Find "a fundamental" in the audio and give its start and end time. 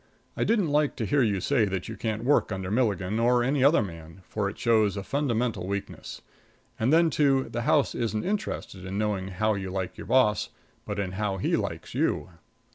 4.97-5.67